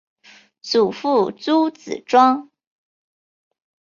[0.63, 2.49] 祖父朱子庄。